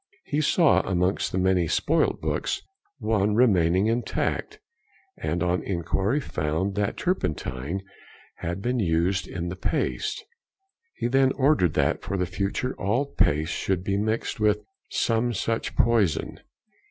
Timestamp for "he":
0.23-0.41, 10.95-11.05